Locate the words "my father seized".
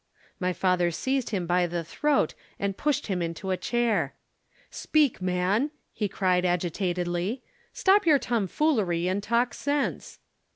0.39-1.29